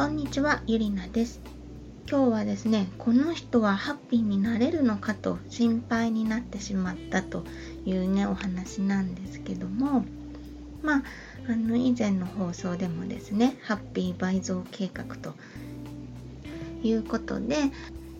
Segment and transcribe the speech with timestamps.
[0.00, 1.42] こんにちは、ゆりなです。
[2.10, 7.44] 今日はですね、この人はハッピーになれるのかと心配になってしまったと
[7.84, 10.06] いうね、お話なんですけども、
[10.82, 11.02] まあ、
[11.50, 15.34] あの以前の放送でもですね、ハッピー倍増計画と
[16.82, 17.70] いうことで、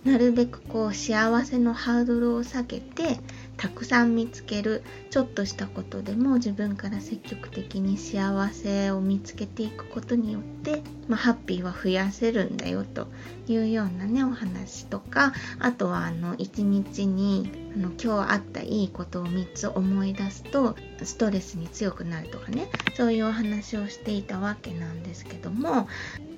[0.05, 3.19] なるべくこう幸せのハードルを下げて
[3.61, 13.09] たくさん見つけるちょっとしたことでも自分から積極的に幸せを見つけていくことによって、まあ、ハッピーは増やせるんだよと
[13.49, 25.87] いうようなねお話とかあとはあの一日にあの今日あったいいことを3つ思い出すとストレスに強くなるとかねそういうお話をしていたわけなんですけども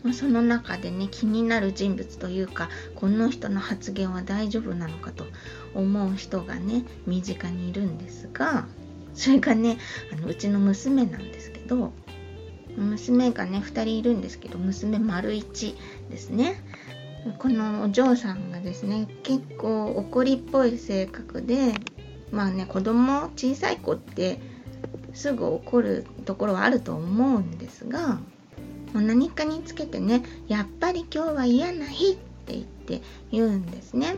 [0.02, 5.24] ま、その中でね気になる人物というかこの人の発言は大丈夫なのかと
[5.74, 8.66] 思う人がね身近にいるんですが
[9.14, 9.78] それがね
[10.12, 11.92] あのうちの娘なんですけど
[12.76, 15.76] 娘がね2人いるんですけど娘丸1
[16.10, 16.62] ですね。
[17.38, 21.74] このお嬢さんがですね結構怒りっぽい性格で
[22.32, 24.40] まあね子供小さい子って
[25.14, 28.18] すぐ怒るところはあると思うんですが
[28.92, 34.16] もう何かにつけてねやっぱり今日は嫌な日って言って言うんですね。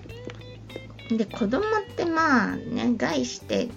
[1.11, 1.62] で子供っ
[1.97, 3.69] てまあね概して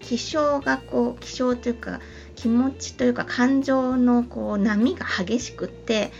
[0.00, 2.00] 気象がこう気象というか
[2.36, 6.12] 気持ちというか感情のこう波が激しくって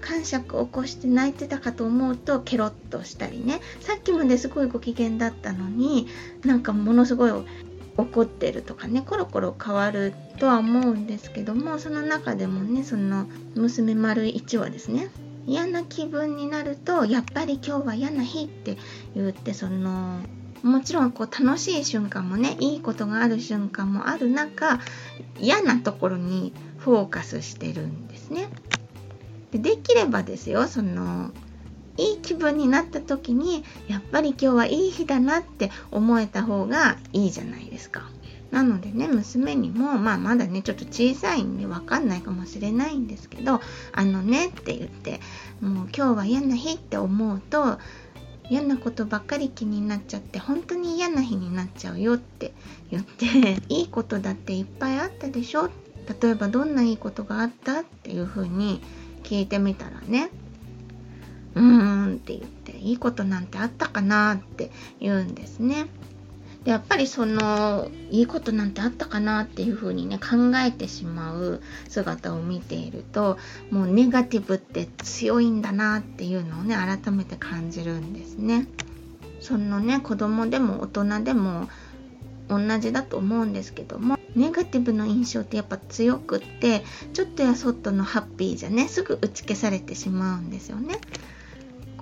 [0.00, 3.60] 感触を起こして泣いてたかと思うとケロッとしたりね。
[3.80, 6.08] さっきまですごいご機嫌だったのに
[6.44, 7.32] なんかものすごい
[7.96, 15.08] 怒ってるとかねコロコロ変わるとは思うんですけどもその中でもねその娘丸1はですね
[15.46, 18.76] 嫌な気分になるとやっぱり今日は嫌な日って
[19.14, 20.20] 言ってその
[20.62, 24.78] もちろんこう楽しい瞬間もねいいことがある瞬間もある中
[25.38, 28.48] 嫌なところにフォーカスしてるんですね。
[29.50, 31.32] でできればですよその
[32.00, 38.08] いい気分になった時にやっぱり今日はいい日だなって思えた方がいいじゃないですか。
[38.50, 43.60] なのでね娘にも、まあ、まだねちょっと小さいんで分かんないかもしれないんですけど
[43.94, 45.20] 「あのね」って言って
[45.60, 47.78] もう今日は嫌な日って思うと
[48.50, 52.52] 嫌なことばっかり気になっちゃって本当に嫌な日になっちゃうよって
[52.90, 53.26] 言って
[53.72, 55.70] いいことだっていっぱいあったでしょ？
[56.20, 57.82] 例えばどんないいことがあった？
[57.82, 58.80] っていうふうに
[59.22, 60.30] 聞いてみたらね
[61.54, 65.86] うーんって言っていいことなんてあったかなって言うんですね。
[66.64, 73.38] でやっぱりそのいいことなんてあったかなっていうふうにね考えてしまう姿を見ていると
[73.70, 78.66] もうネガティブって強いんだなっていうのをね改めて感じるんですね。
[79.40, 81.68] そのね子供でも大人でも
[82.48, 86.84] 同じだと思うんですけどもネガティブの印象ってやっぱ強くって
[87.14, 91.00] ちょっとやそっとのハッピーじゃねすぐ打ち消されてしまうんですよね。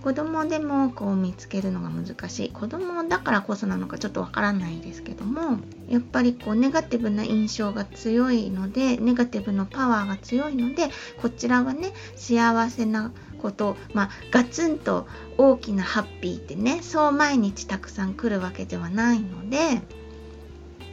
[0.01, 2.51] 子供でもこう見つけるのが難しい。
[2.51, 10.89] 子供だからこそなのかちょっとわからないですけどもやっぱりこうネガティブな印象が強いのでネガティブのパワーが強いので
[11.21, 15.07] こちらはね幸せなことまあガツンと
[15.37, 19.83] 大きなハッピーってねそう毎日たくさん来るわけではないので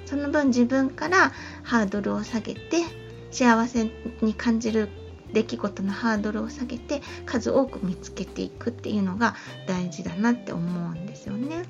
[0.05, 1.31] その分自分から
[1.63, 2.83] ハードルを下げて
[3.31, 4.89] 幸せに感じる
[5.33, 9.35] 出来事のハードルを下げて数多く見つけていくっていうのが
[9.67, 11.63] 大事だなって思うんですよね。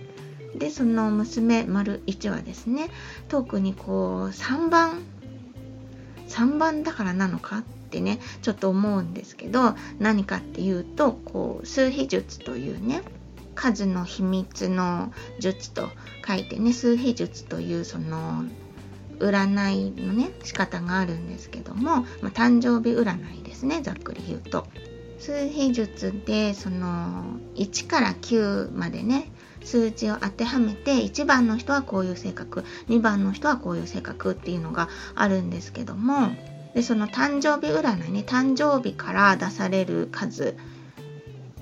[0.56, 2.90] でその娘丸1はですね
[3.28, 5.02] 特にこう3番
[6.28, 13.02] 3番だからなのかってねちょっと思うんですけど何かっていうとこう数秘術というね
[13.54, 15.90] 数の秘密の術と
[16.28, 18.44] 書いてね数秘術というその
[19.20, 24.68] 占いのね仕方があるんですけども、まあ、誕生日占いですねざっくり言うと。
[25.18, 29.32] 数秘術でその1から9までね
[29.64, 36.36] 数字を当てはめて1番の人はこういう性格2番の人はこういう性格っていうのがあるんですけども
[36.76, 40.56] でその誕生日占いね誕生日から出される数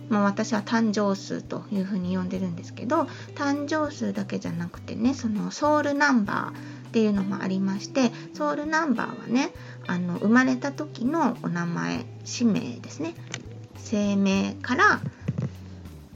[0.10, 9.51] まあ、私は誕生数というふうに呼んでるんですけど誕生数だけじゃなくてねそのソウルナンバーっていうのもありましてソウルナンバーはね
[9.88, 13.16] あの生まれた時のお名前氏名ですね。
[13.78, 15.01] 生命から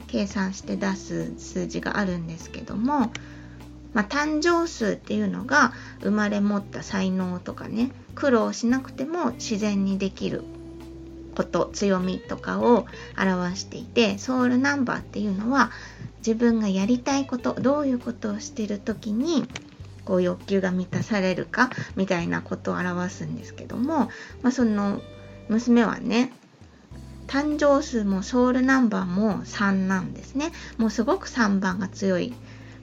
[0.06, 3.10] 計算して出す数字があるんですけども、
[3.92, 10.44] まあ、誕生数っていうのが生まれ持った才能とかね苦労しなくても自然にできる
[11.34, 12.86] こと強みとかを
[13.18, 15.72] 表していてソウルナンバーっていうのは
[16.18, 19.48] 自分がやりたいことどういうことをしてる時に
[20.08, 24.08] こう欲求が満たされるかみたいなことを表すんですけども、
[24.40, 25.02] まあ、その
[25.50, 26.32] 娘はね
[27.26, 30.50] 誕生数もソウルナンバーも3なんですね。
[30.78, 32.32] もうすごく3番が強い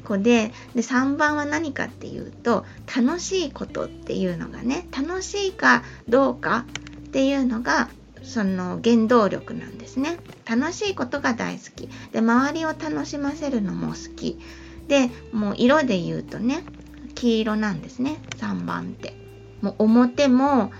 [0.04, 2.64] 子でで3番は何かっていうと
[2.96, 6.66] 楽しいことっていうのがね楽しいかどうか
[7.08, 7.90] っていうのが
[8.22, 10.20] その原動力なんですね。
[10.46, 11.90] 楽しいことが大好き。
[12.12, 14.38] で周りを楽しませるのも好き。
[14.88, 16.64] でもう色で言うとね
[17.26, 18.18] 黄色なんですね。
[18.38, 19.16] 3番って
[19.62, 20.72] もう表も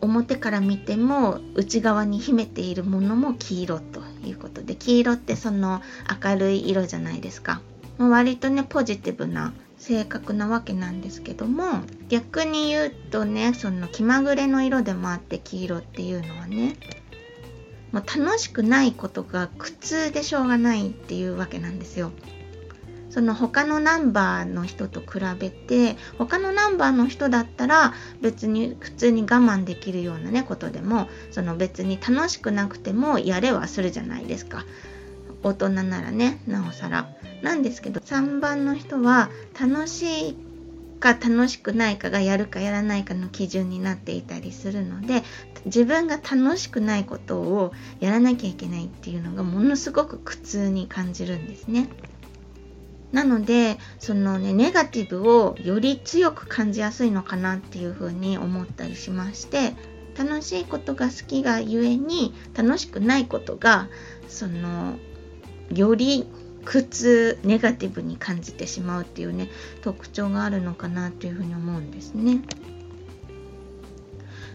[0.00, 4.62] 表から見ても内側に秘めているものも黄色ということ。
[4.62, 5.82] で黄色ってその
[6.24, 7.60] 明るい色じゃないですか。
[7.98, 11.64] もう割とねポジティブな性格なわけなんですけども
[12.08, 16.76] 逆に言うとねその気まぐれの色でもあって黄色っていうのはね
[17.92, 22.12] もう楽しくないことが苦痛でしょうがないっていうわけなんですよ。
[23.10, 34.64] その他のナンバーの人と比べて他のナンバーの人だったら別に普通に我慢できるようなねことでもその別に楽しくなくてもやれはするじゃないですか
[35.42, 37.08] 大人ならねなおさら
[37.42, 39.30] なんですけど3番の人は
[39.60, 40.50] 楽しい
[41.00, 45.22] か楽しくないかがやるかやらないかの基準になっていたりするので
[45.64, 51.88] 自分が楽しくないことをやらなきゃいけないっていうのがものすごく苦痛に感じるんですね。
[53.12, 59.74] なのでそのねネガティブをより強く感じやすいのかなっていうふうに思ったりしまして
[60.16, 63.88] 楽しいことが好きがゆえに楽しくないことが
[64.28, 64.96] その
[65.72, 66.26] より
[66.64, 69.48] 苦痛ネガティブに感じてしまうっていうね
[69.82, 72.42] 特徴があるのかなっていうふうに思うんですね。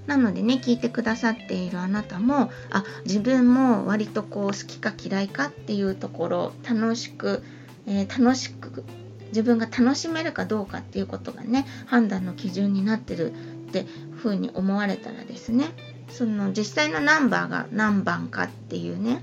[0.06, 7.42] なのでね聞いてくださっているあなたもあ自分も割とこう好きか嫌いかっていうところ楽しく、
[7.88, 8.84] えー、楽しく
[9.28, 13.36] 自分が楽しめるかどうかっていうことがね判断の基準になってるっ
[13.72, 13.86] て
[14.16, 15.66] ふうに思われたらですね。
[16.10, 19.22] その実際のナンバーが何番かっていうね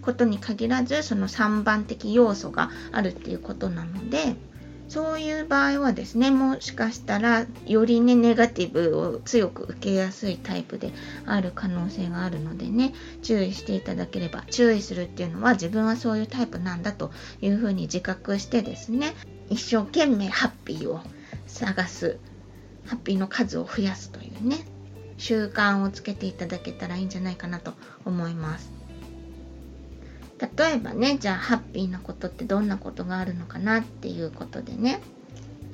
[0.00, 4.34] ことに限らずその3番的要素があるっていうことなので
[4.92, 10.92] そういう場合はですねもしかしたらよりねネガティブを強く受けやすいタイプで
[11.24, 12.92] ある可能性があるのでね
[13.22, 17.10] 注意していただければ注意するっていうのは自分はそういうタイプなんだと
[17.40, 19.14] いうふうに自覚してですね
[19.48, 21.00] 一生懸命ハッピーを
[21.46, 22.18] 探す
[22.84, 24.58] ハッピーの数を増やすというね
[25.16, 27.72] 習慣をつけていただけたらいいんじゃないかなと
[28.04, 28.81] 思います。
[30.56, 35.00] 例えばねじゃあハッピーなことってどんなことがあるのかなっていうことでね。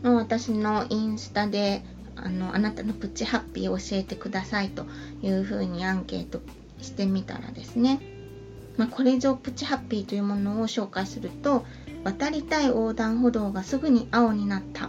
[0.02, 1.82] 私のインスタで
[2.14, 4.86] あのあなたのプチハッピーを教えてくださいと
[5.22, 6.40] いうふうにアンケート
[6.80, 8.00] してみたらですね、
[8.76, 11.64] まあ、これ以上プチハッピーというものを紹介すると
[12.04, 14.88] 渡りたい横断歩道がすぐに青になった。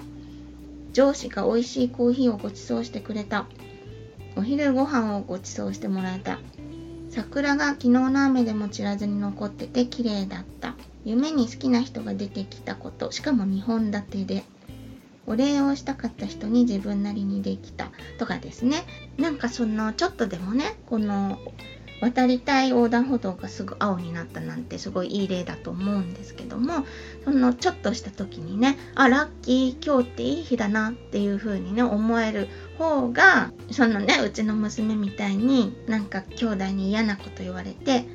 [0.91, 3.45] 上司が美味しいコーヒーをご馳走してくれた。
[4.35, 6.39] お昼ご飯をご馳走してもらえた。
[7.09, 10.75] 桜が昨日の雨でも散らずに残ってて綺麗だった。
[11.05, 13.11] 夢に好きな人が出てきたこと。
[13.11, 14.43] しかも2本立てで。
[15.25, 17.91] お礼をしたかった人に自分なりにできた。
[18.17, 18.85] とかですね。
[19.17, 21.39] なんかそのちょっとでもねこの
[22.01, 26.85] 渡りたい横断歩道がすぐ青になったなんてすごいいい例だと思うんですけども
[27.25, 32.47] そのちょっとした時にねあラッキー今日っていい日だなっていう風にね思える
[32.79, 38.05] 方がそのねうちの娘みたいになんか兄弟に嫌なこと言われて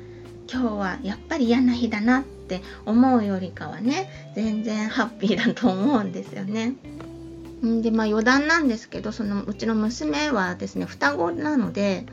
[0.51, 6.75] 今日はやっぱり嫌な日だなって思うよりかはね全然ハッピーだと思うんですよね。
[7.63, 12.05] んでまあ余談なんですけどそのうちの娘はですね双子なので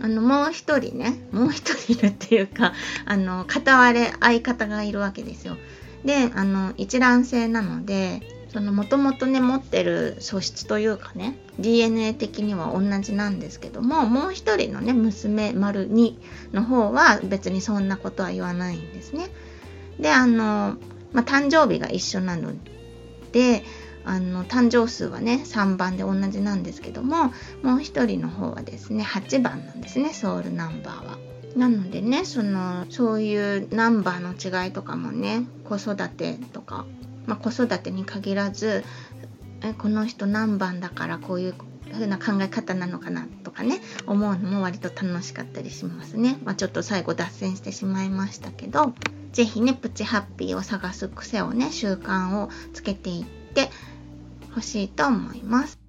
[0.00, 2.72] あのもう一人ねもう一人いるっていうか
[3.04, 5.56] あの片割れ相方がいるわけですよ。
[6.04, 8.20] であの一卵性なので
[8.52, 16.16] そのもともとね持ってる素質というかね DNA 的には同じなんですけどももう一人のね娘丸2
[16.52, 19.28] の方は別にそんなことは言わないんですね。
[19.98, 20.76] であの、
[21.12, 22.52] まあ、誕生日が一緒なの
[23.32, 23.64] で
[24.04, 27.32] あの誕生数はね3番で同じなんですけども
[27.62, 31.18] もう一人の方はですね8番なんですねソウルナンバーは。
[31.56, 36.86] なのでねそのそういうナンバーの違いとかもね子育てとか、
[37.26, 38.84] まあ、子育てに限らず
[39.62, 41.54] えこの人何番だからこういう
[41.92, 46.38] 風な考え方なのかなとかね思うのも割と楽しかったりしますね。
[46.44, 48.94] まあ、ちょっと最後脱線してしまいましたけど
[49.32, 53.70] 是非ねプチハッピーを探す癖をね習慣をつけていって
[54.54, 55.81] ほしいと思います。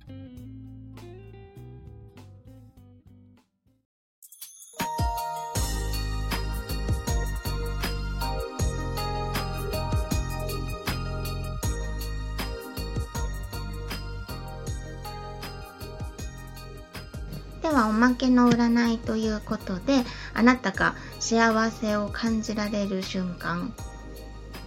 [18.14, 20.04] ではおまけの占いということで
[20.34, 23.74] あなたが幸せを感じられる瞬間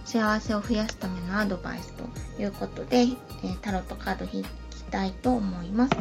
[0.05, 2.03] 幸せを増やすためのアドバイスと
[2.41, 4.47] いうことで、えー、タロットカード引き
[4.89, 5.91] たいと思います。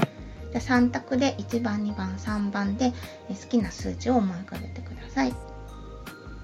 [0.53, 2.93] じゃ3択で1番、2番、3番で、
[3.29, 5.31] えー、好きな数字を思い浮かべてください。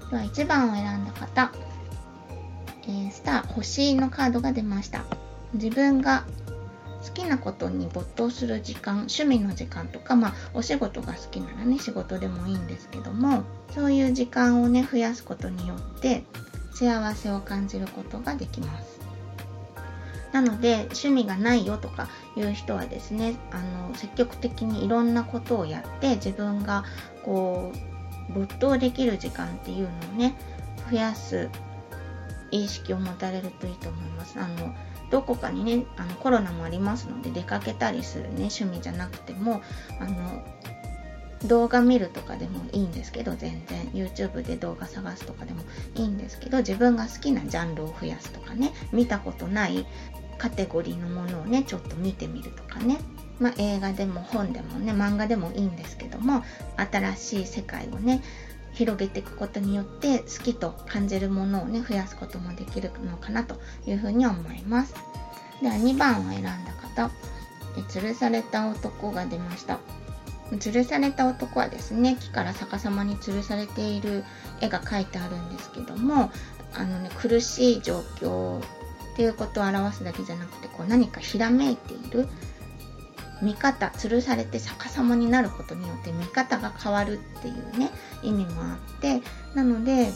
[0.09, 1.53] では1番を選んだ方、
[2.83, 5.05] えー、スター星のカードが出ました。
[5.53, 6.25] 自分が
[7.03, 13.43] 好きなことに没頭する時間趣味の時間とか、まあ、お仕事が好きならね仕事でもいいんですけども
[13.73, 16.23] そういう時間をね増やすことによって
[16.71, 19.03] 幸せを感じることができます。
[20.31, 26.85] なので趣味がないよとかいう人はですねあの積極的にいろんなことをやって自分が
[27.23, 27.71] こ
[28.29, 30.35] う没頭できる時間っていうのをね
[30.89, 31.49] 増やす
[32.49, 34.39] 意識を持たれるといいと思います。
[34.39, 34.73] あの
[35.13, 39.61] どこかにねあのコロナもありますので出かけたりするね趣味じゃなくても
[39.99, 40.43] あの
[41.47, 43.83] 動画見るとかでもいいんですけど全然。
[43.89, 45.61] YouTube で動画探すとかでも
[45.93, 49.85] いいんですけど自分が好きなジャンルを増やすとかね見たことない
[50.39, 52.97] カテゴリーのものをねちょっと見てみるとかね。
[53.39, 56.43] まあ、映画でも本でもね漫画でもいいんですけども
[56.77, 58.23] 新しい世界をね
[58.73, 64.95] 広げていくことによって好きと感じるものをね増やすこともできるのかなというふうに思います。
[65.61, 66.51] では2番を選んだ
[66.81, 67.11] 方
[67.89, 69.79] 吊るされた男が出ました。
[70.51, 74.23] 吊るされた男はですね木から逆さまに吊るされている
[74.61, 76.31] 絵が描いてあるんですけども
[76.73, 82.27] あの、ね、苦しい状況っていうことを表すだけじゃなくてこう何かひらめいている
[83.41, 87.89] 見方吊るされて逆さまになることによって見方が変わるっていうね
[88.21, 89.21] 意味もあって
[89.53, 90.11] なので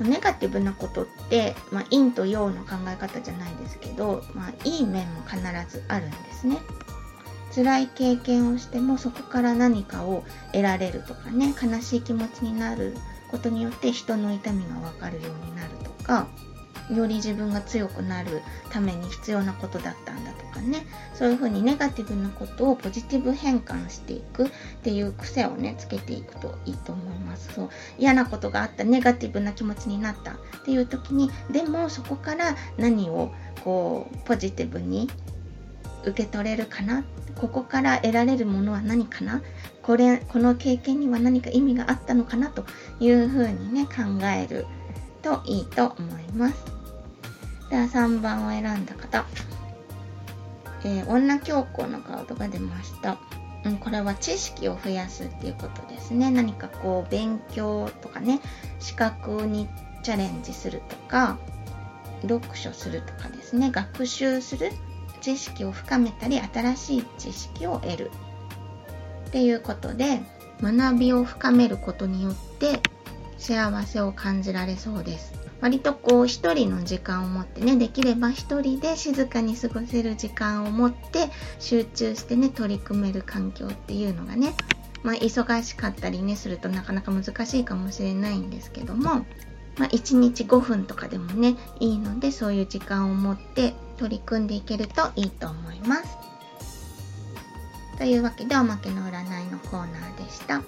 [0.00, 5.38] ネガティブなことって、まあ、陰と陽の考え方じゃないですけど、まあ、いい面も必
[5.68, 6.58] ずあるんですね。
[7.54, 12.96] 辛い経験をしてもそこから何かを得られるとかね悲しい気持ちになる
[13.28, 16.28] ことによって人の痛みが分かるようになるとか
[16.94, 20.86] より自分が強くなるために必要なことだったんだとかね。
[21.14, 24.46] そういうふうにネガティブなことをポジティブ変換していく。
[24.46, 24.48] っ
[24.82, 27.52] ていう癖をねつけていくといいと思います。
[27.54, 33.32] そう嫌なことがあったネガティブな気持ちになったっていう時にでもそこから何を
[33.64, 35.10] こうポジティブに
[36.04, 37.04] 受け取れるかな。
[37.36, 39.42] ここから得られるものは何かな。
[39.82, 42.64] これこの経験には何か意味があったのかなと
[43.00, 44.66] いうふうにね考える
[45.22, 46.79] といいと思います。
[47.70, 49.24] では3番を選んだ方、
[50.84, 53.16] えー、女教皇のカードが出ました。
[53.64, 56.30] うん、これは知識を増やすっていうことですね。
[56.30, 58.40] 何かこう勉強とかね
[58.80, 59.68] 資格に
[60.02, 61.38] チャレンジするとか
[62.22, 63.70] 読書するとかですね。
[63.70, 64.72] 学習する
[65.20, 68.10] 知識を深めたり新しい知識を得る
[69.28, 70.20] っていうことで
[70.60, 72.80] 学びを深めることによって
[73.40, 81.28] 幸せを感じられそうです割とこう一人の時間を持ってねできれば一人で静かに過ごせる時間を持って
[81.58, 84.54] 集中してね取り組める環境っていうのがね
[85.02, 89.24] まあ忙しかったりねするとなかなか難しいかもしれないんですけども
[89.78, 96.18] まあ、1日5分とかでもねいいのでそういう時間を持って取り組んでいけるといいと思います。
[97.96, 100.62] というわけでおまけの占いのコーナーでした。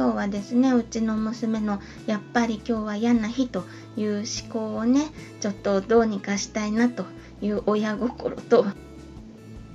[0.00, 3.64] 今日はですねうちの娘のやっぱり今日は嫌な日と
[3.98, 5.10] いう思考をね
[5.42, 7.04] ちょっとどうにかしたいなと
[7.42, 8.64] いう親心と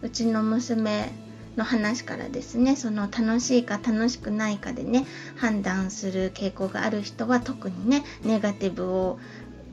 [0.02, 1.12] うちの娘
[1.58, 5.06] の話からですねその楽しいか楽しくないかでね
[5.36, 9.20] 判断する傾向がある人は特にねネガティブを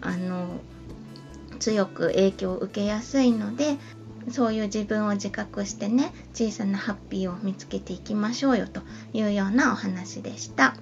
[0.03, 0.61] あの
[1.61, 3.79] 強く影響を受けやすいので
[4.31, 10.75] そういう自分を自覚してね小さなハッピーを見つけていきましょうよというようなお話でした。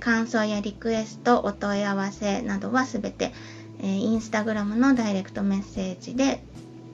[0.00, 3.32] 感想やリクエストお問い合わせなどはすべて、
[3.80, 6.42] えー、インスタグラムのダイレクトメッセージで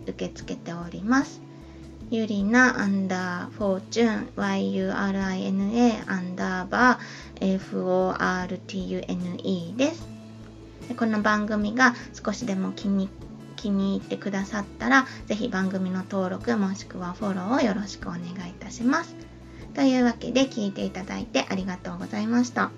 [0.07, 1.41] 受け付けております。
[2.11, 7.59] ゆりなアンダーフォーチュン YURINA アンダーバー
[8.57, 10.07] FORTUNE です。
[10.97, 13.24] この番組が少しでも気に入
[13.65, 19.17] 気に入ってくださったら、ぜひ番組の登録もしくはフォローをよろしくお願いいたします。
[19.75, 22.71] というわけで聞いていただいてありがとうございました。